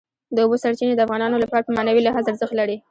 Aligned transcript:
د 0.35 0.37
اوبو 0.43 0.55
سرچینې 0.63 0.93
د 0.95 1.01
افغانانو 1.07 1.41
لپاره 1.43 1.65
په 1.65 1.71
معنوي 1.77 2.01
لحاظ 2.03 2.25
ارزښت 2.27 2.53
لري. 2.59 2.75